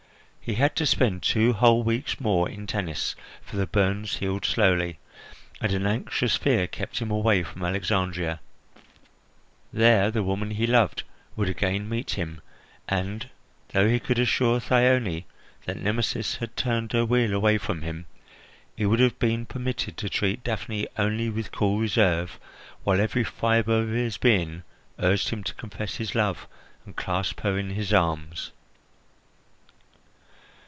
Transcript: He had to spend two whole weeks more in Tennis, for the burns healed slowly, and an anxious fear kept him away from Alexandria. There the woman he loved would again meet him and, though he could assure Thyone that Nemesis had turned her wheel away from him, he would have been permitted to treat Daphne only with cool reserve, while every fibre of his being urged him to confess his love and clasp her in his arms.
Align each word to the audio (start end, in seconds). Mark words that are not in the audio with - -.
He 0.43 0.55
had 0.55 0.75
to 0.77 0.85
spend 0.85 1.21
two 1.21 1.53
whole 1.53 1.81
weeks 1.81 2.19
more 2.19 2.49
in 2.49 2.67
Tennis, 2.67 3.15
for 3.41 3.55
the 3.57 3.67
burns 3.67 4.15
healed 4.17 4.43
slowly, 4.43 4.97
and 5.61 5.71
an 5.71 5.85
anxious 5.85 6.35
fear 6.35 6.67
kept 6.67 6.97
him 6.97 7.11
away 7.11 7.43
from 7.43 7.63
Alexandria. 7.63 8.41
There 9.71 10.09
the 10.11 10.23
woman 10.23 10.51
he 10.51 10.65
loved 10.67 11.03
would 11.35 11.47
again 11.47 11.87
meet 11.87 12.11
him 12.15 12.41
and, 12.89 13.29
though 13.69 13.87
he 13.87 13.99
could 13.99 14.17
assure 14.19 14.59
Thyone 14.59 15.23
that 15.65 15.77
Nemesis 15.77 16.37
had 16.37 16.57
turned 16.57 16.91
her 16.91 17.05
wheel 17.05 17.33
away 17.35 17.57
from 17.57 17.83
him, 17.83 18.07
he 18.75 18.85
would 18.85 18.99
have 18.99 19.19
been 19.19 19.45
permitted 19.45 19.95
to 19.97 20.09
treat 20.09 20.43
Daphne 20.43 20.87
only 20.97 21.29
with 21.29 21.51
cool 21.53 21.77
reserve, 21.77 22.39
while 22.83 22.99
every 22.99 23.23
fibre 23.23 23.79
of 23.83 23.89
his 23.89 24.17
being 24.17 24.63
urged 24.99 25.29
him 25.29 25.43
to 25.45 25.53
confess 25.53 25.95
his 25.95 26.13
love 26.13 26.47
and 26.83 26.95
clasp 26.97 27.41
her 27.41 27.57
in 27.59 27.69
his 27.69 27.93
arms. 27.93 28.51